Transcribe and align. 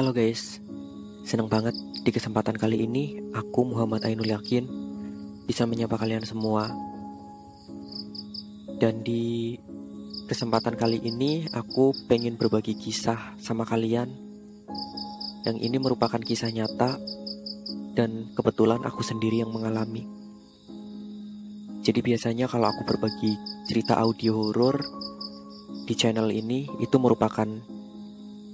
Halo 0.00 0.16
guys, 0.16 0.64
senang 1.28 1.52
banget 1.52 1.76
di 1.76 2.08
kesempatan 2.08 2.56
kali 2.56 2.88
ini 2.88 3.20
aku 3.36 3.68
Muhammad 3.68 4.00
Ainul 4.08 4.32
Yakin 4.32 4.64
bisa 5.44 5.68
menyapa 5.68 6.00
kalian 6.00 6.24
semua. 6.24 6.72
Dan 8.80 9.04
di 9.04 9.60
kesempatan 10.24 10.80
kali 10.80 11.04
ini 11.04 11.44
aku 11.52 11.92
pengen 12.08 12.40
berbagi 12.40 12.80
kisah 12.80 13.36
sama 13.36 13.68
kalian 13.68 14.08
yang 15.44 15.60
ini 15.60 15.76
merupakan 15.76 16.16
kisah 16.16 16.48
nyata 16.48 16.96
dan 17.92 18.32
kebetulan 18.32 18.80
aku 18.80 19.04
sendiri 19.04 19.44
yang 19.44 19.52
mengalami. 19.52 20.08
Jadi 21.84 22.00
biasanya 22.00 22.48
kalau 22.48 22.72
aku 22.72 22.88
berbagi 22.88 23.36
cerita 23.68 24.00
audio 24.00 24.32
horor 24.32 24.80
di 25.84 25.92
channel 25.92 26.32
ini 26.32 26.64
itu 26.80 26.96
merupakan 26.96 27.76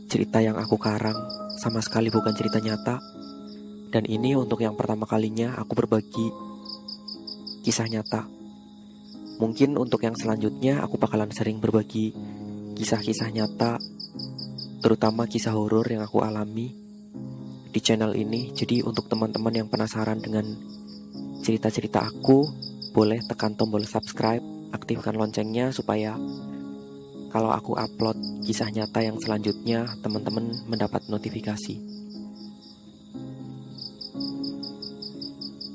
cerita 0.06 0.38
yang 0.38 0.54
aku 0.54 0.78
karang 0.78 1.45
sama 1.56 1.80
sekali 1.80 2.12
bukan 2.12 2.36
cerita 2.36 2.60
nyata. 2.60 3.00
Dan 3.90 4.04
ini 4.04 4.36
untuk 4.36 4.60
yang 4.60 4.76
pertama 4.76 5.08
kalinya 5.08 5.56
aku 5.56 5.72
berbagi 5.72 6.28
kisah 7.64 7.88
nyata. 7.88 8.28
Mungkin 9.36 9.76
untuk 9.76 10.00
yang 10.04 10.16
selanjutnya 10.16 10.80
aku 10.80 10.96
bakalan 10.96 11.28
sering 11.32 11.60
berbagi 11.60 12.12
kisah-kisah 12.76 13.32
nyata, 13.32 13.80
terutama 14.80 15.24
kisah 15.28 15.56
horor 15.56 15.84
yang 15.88 16.04
aku 16.04 16.24
alami 16.24 16.72
di 17.72 17.80
channel 17.84 18.16
ini. 18.16 18.52
Jadi 18.52 18.80
untuk 18.80 19.08
teman-teman 19.08 19.52
yang 19.52 19.68
penasaran 19.68 20.20
dengan 20.20 20.44
cerita-cerita 21.44 22.04
aku, 22.04 22.48
boleh 22.96 23.20
tekan 23.28 23.52
tombol 23.56 23.84
subscribe, 23.84 24.40
aktifkan 24.72 25.16
loncengnya 25.16 25.68
supaya 25.68 26.16
kalau 27.36 27.52
aku 27.52 27.76
upload 27.76 28.16
kisah 28.48 28.72
nyata 28.72 29.04
yang 29.04 29.20
selanjutnya, 29.20 29.84
teman-teman 30.00 30.56
mendapat 30.72 31.04
notifikasi. 31.12 31.76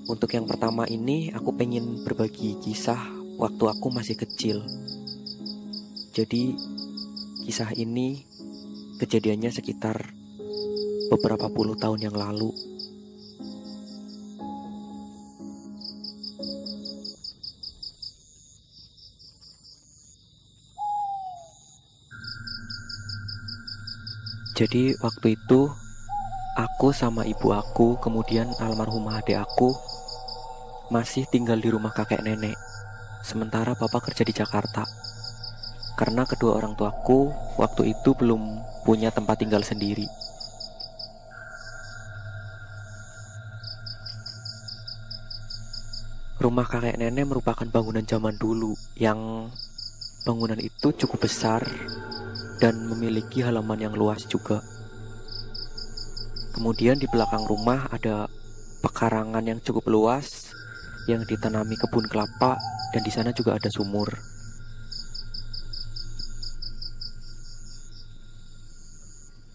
Untuk 0.09 0.25
yang 0.33 0.49
pertama 0.49 0.89
ini, 0.89 1.29
aku 1.29 1.53
pengen 1.53 2.01
berbagi 2.01 2.57
kisah 2.65 2.97
waktu 3.37 3.61
aku 3.77 3.93
masih 3.93 4.17
kecil. 4.17 4.65
Jadi, 6.17 6.57
kisah 7.45 7.77
ini 7.77 8.25
kejadiannya 8.97 9.53
sekitar 9.53 10.17
beberapa 11.13 11.45
puluh 11.53 11.77
tahun 11.77 12.09
yang 12.09 12.17
lalu. 12.17 12.49
Jadi 24.61 24.93
waktu 25.01 25.41
itu 25.41 25.73
aku 26.53 26.93
sama 26.93 27.25
ibu 27.25 27.49
aku 27.49 27.97
kemudian 27.97 28.45
almarhumah 28.61 29.17
adik 29.17 29.41
aku 29.41 29.73
masih 30.93 31.25
tinggal 31.33 31.57
di 31.57 31.73
rumah 31.73 31.89
kakek 31.89 32.21
nenek. 32.21 32.53
Sementara 33.25 33.73
bapak 33.73 34.13
kerja 34.13 34.21
di 34.21 34.29
Jakarta. 34.29 34.85
Karena 35.97 36.29
kedua 36.29 36.61
orang 36.61 36.77
tuaku 36.77 37.33
waktu 37.57 37.89
itu 37.89 38.13
belum 38.13 38.61
punya 38.85 39.09
tempat 39.09 39.41
tinggal 39.41 39.65
sendiri. 39.65 40.05
Rumah 46.37 46.69
kakek 46.69 47.01
nenek 47.01 47.25
merupakan 47.25 47.65
bangunan 47.65 48.05
zaman 48.05 48.37
dulu 48.37 48.77
yang 48.93 49.49
bangunan 50.21 50.61
itu 50.61 50.93
cukup 50.93 51.25
besar 51.25 51.65
dan 52.61 52.77
memiliki 52.85 53.41
halaman 53.41 53.89
yang 53.89 53.97
luas 53.97 54.21
juga. 54.29 54.61
Kemudian 56.53 57.01
di 57.01 57.09
belakang 57.09 57.41
rumah 57.49 57.89
ada 57.89 58.29
pekarangan 58.85 59.41
yang 59.41 59.57
cukup 59.65 59.89
luas 59.89 60.53
yang 61.09 61.25
ditanami 61.25 61.73
kebun 61.73 62.05
kelapa 62.05 62.61
dan 62.93 63.01
di 63.01 63.09
sana 63.09 63.33
juga 63.33 63.57
ada 63.57 63.65
sumur. 63.73 64.13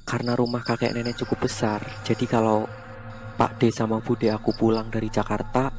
Karena 0.07 0.35
rumah 0.35 0.67
kakek 0.67 0.95
nenek 0.95 1.19
cukup 1.19 1.47
besar, 1.47 1.83
jadi 2.03 2.27
kalau 2.27 2.67
Pak 3.37 3.59
D 3.63 3.71
sama 3.71 4.03
Bude 4.03 4.31
aku 4.33 4.55
pulang 4.55 4.91
dari 4.91 5.11
Jakarta, 5.11 5.71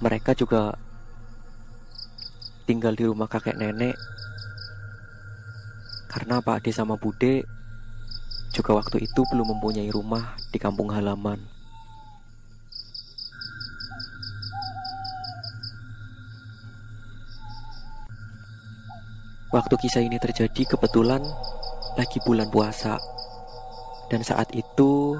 mereka 0.00 0.32
juga 0.32 0.72
tinggal 2.68 2.96
di 2.96 3.04
rumah 3.08 3.26
kakek 3.26 3.56
nenek 3.56 3.96
karena 6.12 6.44
Pak 6.44 6.60
Ade 6.60 6.70
sama 6.76 7.00
Bude 7.00 7.40
juga 8.52 8.76
waktu 8.76 9.00
itu 9.00 9.24
belum 9.32 9.56
mempunyai 9.56 9.88
rumah 9.88 10.36
di 10.52 10.60
kampung 10.60 10.92
halaman. 10.92 11.40
Waktu 19.52 19.74
kisah 19.76 20.00
ini 20.04 20.16
terjadi 20.16 20.76
kebetulan 20.76 21.20
lagi 21.96 22.20
bulan 22.24 22.48
puasa. 22.48 22.96
Dan 24.08 24.20
saat 24.24 24.52
itu 24.52 25.16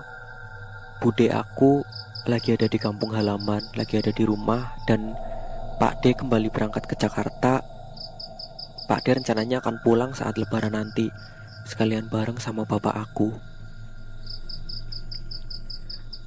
Bude 1.00 1.28
aku 1.32 1.84
lagi 2.28 2.54
ada 2.54 2.68
di 2.70 2.78
kampung 2.78 3.12
halaman, 3.12 3.60
lagi 3.76 3.98
ada 3.98 4.14
di 4.14 4.24
rumah 4.24 4.76
dan 4.88 5.12
Pak 5.76 6.00
D 6.00 6.14
kembali 6.14 6.48
berangkat 6.48 6.86
ke 6.86 6.94
Jakarta 6.94 7.51
Pak 8.90 9.06
D 9.06 9.14
rencananya 9.14 9.62
akan 9.62 9.78
pulang 9.86 10.10
saat 10.12 10.34
lebaran 10.38 10.74
nanti. 10.74 11.06
Sekalian 11.62 12.10
bareng 12.10 12.42
sama 12.42 12.66
bapak 12.66 12.94
aku. 12.98 13.30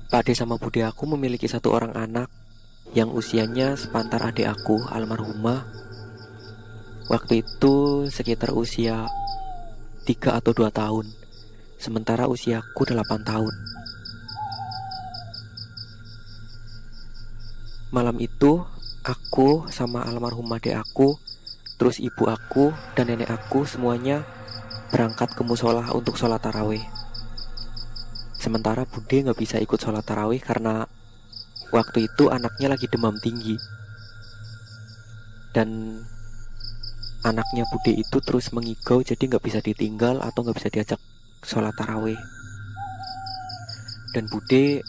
Pak 0.08 0.24
D 0.24 0.32
sama 0.32 0.56
Bude 0.56 0.88
aku 0.88 1.04
memiliki 1.12 1.50
satu 1.50 1.76
orang 1.76 1.92
anak 1.92 2.32
Yang 2.96 3.10
usianya 3.20 3.76
sepantar 3.76 4.24
adik 4.24 4.48
aku 4.48 4.80
almarhumah. 4.88 5.68
Waktu 7.12 7.44
itu 7.44 8.08
sekitar 8.08 8.56
usia 8.56 9.10
3 10.08 10.38
atau 10.40 10.54
2 10.56 10.72
tahun. 10.72 11.06
Sementara 11.76 12.30
usiaku 12.32 12.88
8 12.88 13.04
tahun. 13.26 13.54
Malam 17.92 18.16
itu 18.24 18.64
aku 19.04 19.68
sama 19.70 20.08
almarhum 20.08 20.48
adik 20.56 20.80
aku 20.80 21.20
Terus 21.76 22.00
ibu 22.00 22.32
aku 22.32 22.72
dan 22.96 23.12
nenek 23.12 23.28
aku 23.28 23.68
semuanya 23.68 24.24
berangkat 24.96 25.36
ke 25.36 25.44
musola 25.44 25.92
untuk 25.92 26.16
sholat 26.16 26.40
tarawih. 26.40 26.84
Sementara 28.40 28.88
Bude 28.88 29.26
nggak 29.26 29.40
bisa 29.40 29.60
ikut 29.60 29.76
sholat 29.82 30.06
tarawih 30.08 30.40
karena 30.40 30.88
waktu 31.76 32.08
itu 32.08 32.32
anaknya 32.32 32.72
lagi 32.72 32.88
demam 32.88 33.18
tinggi. 33.20 33.60
Dan 35.52 36.00
anaknya 37.28 37.68
Bude 37.68 37.92
itu 37.92 38.18
terus 38.24 38.56
mengigau 38.56 39.04
jadi 39.04 39.20
nggak 39.20 39.44
bisa 39.44 39.60
ditinggal 39.60 40.24
atau 40.24 40.46
nggak 40.48 40.58
bisa 40.62 40.70
diajak 40.72 41.02
sholat 41.44 41.76
tarawih. 41.76 42.20
Dan 44.16 44.32
Bude 44.32 44.80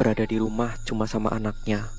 berada 0.00 0.26
di 0.26 0.42
rumah 0.42 0.74
cuma 0.82 1.06
sama 1.06 1.30
anaknya. 1.30 1.97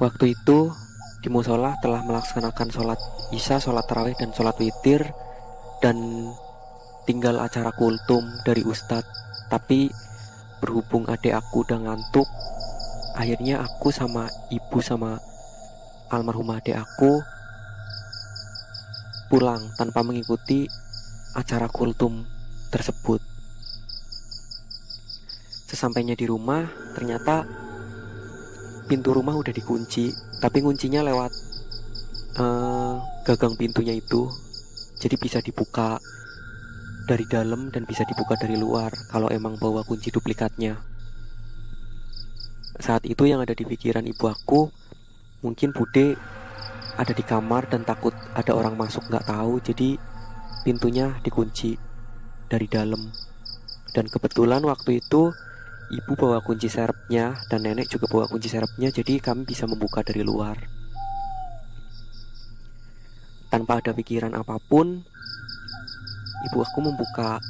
Waktu 0.00 0.32
itu 0.32 0.72
di 1.20 1.28
musola 1.28 1.76
telah 1.84 2.00
melaksanakan 2.00 2.72
sholat 2.72 2.96
isya, 3.36 3.60
sholat 3.60 3.84
tarawih 3.84 4.16
dan 4.16 4.32
sholat 4.32 4.56
witir 4.56 5.04
dan 5.84 5.96
tinggal 7.04 7.36
acara 7.36 7.68
kultum 7.76 8.24
dari 8.48 8.64
ustadz. 8.64 9.04
Tapi 9.52 9.92
berhubung 10.64 11.04
adik 11.04 11.36
aku 11.36 11.68
udah 11.68 11.76
ngantuk, 11.84 12.24
akhirnya 13.12 13.60
aku 13.60 13.92
sama 13.92 14.24
ibu 14.48 14.80
sama 14.80 15.20
almarhumah 16.08 16.64
adik 16.64 16.80
aku 16.80 17.20
pulang 19.28 19.60
tanpa 19.76 20.00
mengikuti 20.00 20.64
acara 21.36 21.68
kultum 21.68 22.24
tersebut. 22.72 23.20
Sesampainya 25.68 26.16
di 26.16 26.24
rumah, 26.24 26.66
ternyata 26.96 27.44
pintu 28.90 29.14
rumah 29.14 29.38
udah 29.38 29.54
dikunci 29.54 30.10
tapi 30.42 30.58
kuncinya 30.58 31.06
lewat 31.06 31.30
uh, 32.42 32.98
gagang 33.22 33.54
pintunya 33.54 33.94
itu. 33.94 34.26
Jadi 34.98 35.16
bisa 35.16 35.38
dibuka 35.38 36.02
dari 37.06 37.24
dalam 37.30 37.70
dan 37.70 37.86
bisa 37.86 38.02
dibuka 38.02 38.34
dari 38.34 38.58
luar 38.58 38.90
kalau 39.08 39.30
emang 39.30 39.54
bawa 39.62 39.86
kunci 39.86 40.10
duplikatnya. 40.10 40.82
Saat 42.82 43.06
itu 43.06 43.30
yang 43.30 43.38
ada 43.38 43.54
di 43.54 43.62
pikiran 43.62 44.02
ibu 44.02 44.26
aku 44.26 44.66
mungkin 45.46 45.70
Bude 45.70 46.18
ada 46.98 47.12
di 47.16 47.24
kamar 47.24 47.70
dan 47.70 47.86
takut 47.86 48.12
ada 48.34 48.52
orang 48.52 48.74
masuk 48.74 49.06
nggak 49.08 49.30
tahu. 49.30 49.62
Jadi 49.62 49.96
pintunya 50.66 51.16
dikunci 51.22 51.78
dari 52.50 52.66
dalam. 52.66 53.08
Dan 53.90 54.06
kebetulan 54.06 54.62
waktu 54.62 55.00
itu 55.00 55.32
Ibu 55.90 56.14
bawa 56.14 56.38
kunci 56.38 56.70
serepnya 56.70 57.34
dan 57.50 57.66
nenek 57.66 57.90
juga 57.90 58.06
bawa 58.06 58.30
kunci 58.30 58.46
serepnya 58.46 58.94
jadi 58.94 59.18
kami 59.18 59.42
bisa 59.42 59.66
membuka 59.66 60.06
dari 60.06 60.22
luar. 60.22 60.54
Tanpa 63.50 63.82
ada 63.82 63.90
pikiran 63.90 64.30
apa 64.38 64.62
pun, 64.62 65.02
ibu 66.46 66.58
aku 66.62 66.78
membuka 66.78 67.42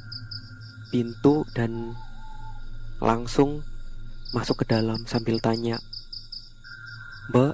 pintu 0.88 1.44
dan 1.52 1.92
langsung 3.04 3.60
masuk 4.32 4.64
ke 4.64 4.72
dalam 4.72 5.04
sambil 5.04 5.36
tanya, 5.44 5.76
Mbak, 7.28 7.52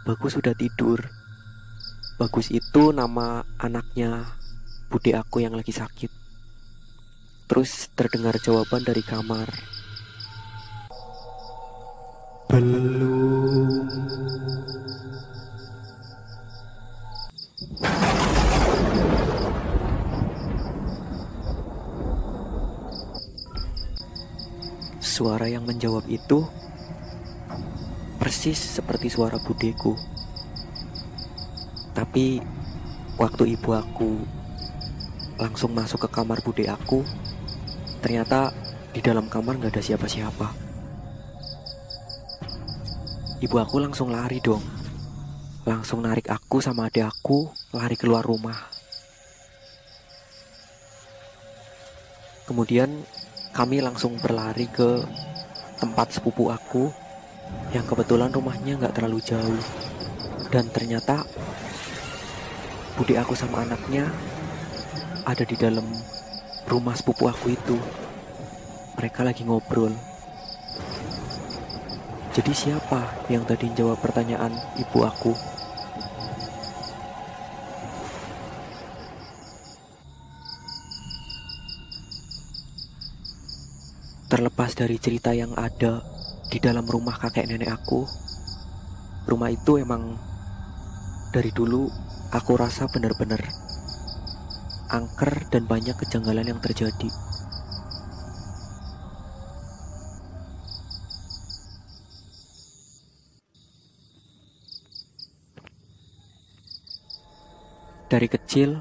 Bagus 0.00 0.40
sudah 0.40 0.56
tidur. 0.56 0.96
Bagus 2.16 2.48
itu 2.48 2.88
nama 2.88 3.44
anaknya 3.60 4.24
bude 4.88 5.12
aku 5.12 5.44
yang 5.44 5.52
lagi 5.52 5.76
sakit. 5.76 6.08
Terus 7.44 7.92
terdengar 7.92 8.40
jawaban 8.40 8.80
dari 8.80 9.04
kamar. 9.04 9.79
Belum. 12.50 13.86
Suara 24.98 25.46
yang 25.46 25.62
menjawab 25.62 26.10
itu 26.10 26.42
persis 28.18 28.58
seperti 28.58 29.06
suara 29.06 29.38
budeku. 29.38 29.94
Tapi 31.94 32.42
waktu 33.14 33.54
ibu 33.54 33.70
aku 33.78 34.26
langsung 35.38 35.70
masuk 35.70 36.02
ke 36.02 36.18
kamar 36.18 36.42
bude 36.42 36.66
aku, 36.66 37.06
ternyata 38.02 38.50
di 38.90 38.98
dalam 38.98 39.30
kamar 39.30 39.54
nggak 39.54 39.78
ada 39.78 39.86
siapa-siapa. 39.86 40.69
Ibu 43.40 43.56
aku 43.56 43.80
langsung 43.80 44.12
lari 44.12 44.36
dong, 44.36 44.60
langsung 45.64 46.04
narik 46.04 46.28
aku 46.28 46.60
sama 46.60 46.92
adik 46.92 47.08
aku 47.08 47.48
lari 47.72 47.96
keluar 47.96 48.20
rumah. 48.20 48.68
Kemudian 52.44 53.00
kami 53.56 53.80
langsung 53.80 54.20
berlari 54.20 54.68
ke 54.68 55.00
tempat 55.80 56.20
sepupu 56.20 56.52
aku 56.52 56.92
yang 57.72 57.88
kebetulan 57.88 58.28
rumahnya 58.28 58.76
nggak 58.76 59.00
terlalu 59.00 59.24
jauh. 59.24 59.64
Dan 60.52 60.68
ternyata 60.68 61.24
budi 63.00 63.16
aku 63.16 63.32
sama 63.32 63.64
anaknya 63.64 64.04
ada 65.24 65.48
di 65.48 65.56
dalam 65.56 65.88
rumah 66.68 66.92
sepupu 66.92 67.24
aku 67.24 67.56
itu. 67.56 67.80
Mereka 69.00 69.24
lagi 69.24 69.48
ngobrol 69.48 70.09
jadi 72.30 72.52
siapa 72.54 73.26
yang 73.26 73.42
tadi 73.42 73.70
jawab 73.74 73.98
pertanyaan 73.98 74.54
ibu 74.78 75.02
aku 75.02 75.34
terlepas 84.30 84.78
dari 84.78 84.94
cerita 85.02 85.34
yang 85.34 85.58
ada 85.58 86.06
di 86.46 86.62
dalam 86.62 86.86
rumah 86.86 87.18
kakek 87.18 87.50
nenek 87.50 87.66
aku. 87.66 88.06
Rumah 89.26 89.50
itu 89.50 89.82
emang 89.82 90.14
dari 91.34 91.50
dulu 91.50 91.90
aku 92.30 92.52
rasa 92.54 92.86
benar-benar 92.86 93.42
angker 94.86 95.50
dan 95.50 95.66
banyak 95.66 95.98
kejanggalan 95.98 96.46
yang 96.46 96.62
terjadi. 96.62 97.29
Dari 108.10 108.26
kecil, 108.26 108.74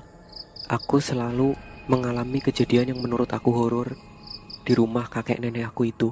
aku 0.66 0.98
selalu 0.98 1.54
mengalami 1.86 2.42
kejadian 2.42 2.98
yang 2.98 3.00
menurut 3.06 3.30
aku 3.30 3.54
horor 3.54 3.94
di 4.66 4.74
rumah 4.74 5.06
kakek 5.06 5.38
nenek 5.38 5.70
aku 5.70 5.86
itu. 5.86 6.10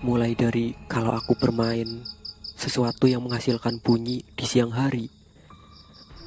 Mulai 0.00 0.32
dari 0.32 0.72
kalau 0.88 1.12
aku 1.12 1.36
bermain 1.36 2.00
sesuatu 2.56 3.04
yang 3.04 3.28
menghasilkan 3.28 3.76
bunyi 3.84 4.24
di 4.24 4.48
siang 4.48 4.72
hari. 4.72 5.12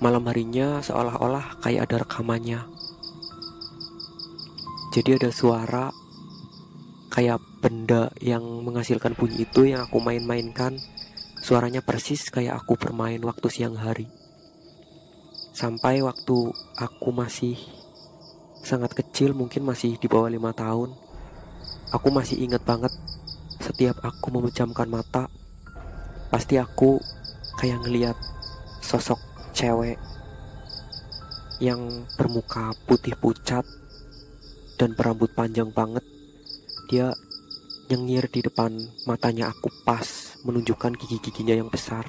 Malam 0.05 0.29
harinya 0.29 0.77
seolah-olah 0.85 1.65
kayak 1.65 1.89
ada 1.89 2.05
rekamannya. 2.05 2.61
Jadi 4.93 5.17
ada 5.17 5.33
suara 5.33 5.89
kayak 7.09 7.41
benda 7.57 8.13
yang 8.21 8.45
menghasilkan 8.61 9.17
bunyi 9.17 9.49
itu 9.49 9.65
yang 9.65 9.89
aku 9.89 9.97
main-mainkan. 9.97 10.77
Suaranya 11.49 11.81
persis 11.81 12.29
kayak 12.29 12.61
aku 12.61 12.77
bermain 12.77 13.17
waktu 13.25 13.49
siang 13.49 13.73
hari. 13.73 14.05
Sampai 15.49 15.97
waktu 16.05 16.53
aku 16.77 17.09
masih 17.09 17.57
sangat 18.61 18.93
kecil, 18.93 19.33
mungkin 19.33 19.65
masih 19.65 19.97
di 19.97 20.05
bawah 20.05 20.29
lima 20.29 20.53
tahun. 20.53 20.93
Aku 21.89 22.13
masih 22.13 22.45
ingat 22.45 22.61
banget 22.61 22.93
setiap 23.57 23.97
aku 24.05 24.29
memejamkan 24.29 24.93
mata, 24.93 25.25
pasti 26.29 26.61
aku 26.61 27.01
kayak 27.57 27.81
ngeliat 27.81 28.17
sosok 28.85 29.17
cewek 29.49 29.97
yang 31.57 32.05
bermuka 32.13 32.77
putih 32.85 33.17
pucat 33.17 33.65
dan 34.77 34.93
berambut 34.93 35.33
panjang 35.33 35.73
banget. 35.73 36.05
Dia 36.93 37.09
nyengir 37.89 38.29
di 38.29 38.45
depan 38.45 38.69
matanya 39.09 39.49
aku 39.49 39.73
pas 39.81 40.28
menunjukkan 40.43 40.95
gigi-giginya 40.95 41.59
yang 41.59 41.69
besar. 41.71 42.05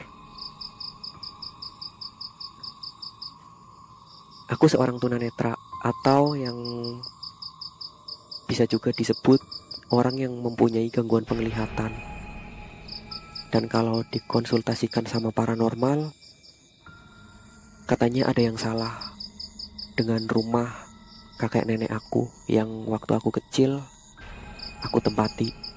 Aku 4.51 4.67
seorang 4.67 4.99
tunanetra 4.99 5.55
atau 5.81 6.35
yang 6.35 6.59
bisa 8.51 8.67
juga 8.67 8.91
disebut 8.91 9.39
orang 9.95 10.19
yang 10.19 10.35
mempunyai 10.35 10.91
gangguan 10.91 11.23
penglihatan. 11.23 11.95
Dan 13.51 13.67
kalau 13.67 14.03
dikonsultasikan 14.11 15.07
sama 15.07 15.35
paranormal, 15.35 16.15
katanya 17.87 18.31
ada 18.31 18.43
yang 18.43 18.59
salah 18.59 19.15
dengan 19.99 20.23
rumah 20.31 20.71
kakek 21.39 21.67
nenek 21.67 21.91
aku 21.91 22.31
yang 22.47 22.69
waktu 22.87 23.17
aku 23.19 23.35
kecil 23.35 23.83
aku 24.83 24.99
tempati. 25.03 25.70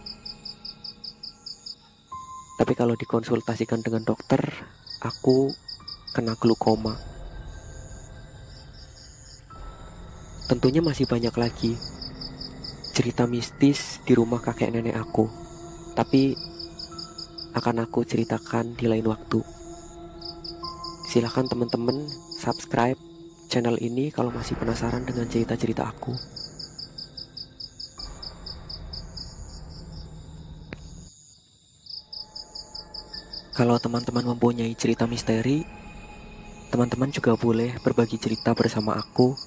Tapi 2.64 2.80
kalau 2.80 2.96
dikonsultasikan 2.96 3.84
dengan 3.84 4.08
dokter, 4.08 4.40
aku 5.04 5.52
kena 6.16 6.32
glukoma. 6.40 6.96
Tentunya 10.48 10.80
masih 10.80 11.04
banyak 11.04 11.36
lagi 11.36 11.76
cerita 12.96 13.28
mistis 13.28 14.00
di 14.08 14.16
rumah 14.16 14.40
kakek 14.40 14.72
nenek 14.72 14.96
aku. 14.96 15.28
Tapi 15.92 16.40
akan 17.52 17.84
aku 17.84 18.08
ceritakan 18.08 18.80
di 18.80 18.88
lain 18.88 19.12
waktu. 19.12 19.44
Silahkan 21.12 21.44
teman-teman 21.44 22.08
subscribe 22.40 22.96
channel 23.52 23.76
ini 23.84 24.08
kalau 24.08 24.32
masih 24.32 24.56
penasaran 24.56 25.04
dengan 25.04 25.28
cerita-cerita 25.28 25.84
aku. 25.84 26.16
Kalau 33.54 33.78
teman-teman 33.78 34.34
mempunyai 34.34 34.74
cerita 34.74 35.06
misteri, 35.06 35.62
teman-teman 36.74 37.14
juga 37.14 37.38
boleh 37.38 37.78
berbagi 37.86 38.18
cerita 38.18 38.58
bersama 38.58 38.98
aku 38.98 39.38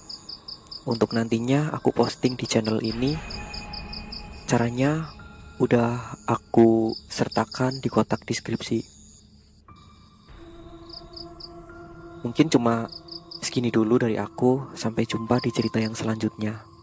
untuk 0.87 1.11
nantinya 1.11 1.75
aku 1.75 1.91
posting 1.91 2.39
di 2.39 2.47
channel 2.47 2.79
ini. 2.87 3.19
Caranya 4.47 5.11
udah 5.59 6.23
aku 6.23 6.95
sertakan 7.11 7.83
di 7.83 7.91
kotak 7.91 8.23
deskripsi. 8.23 8.87
Mungkin 12.23 12.47
cuma 12.47 12.87
segini 13.43 13.75
dulu 13.75 13.99
dari 13.99 14.15
aku. 14.23 14.71
Sampai 14.79 15.03
jumpa 15.03 15.43
di 15.43 15.51
cerita 15.51 15.83
yang 15.83 15.99
selanjutnya. 15.99 16.75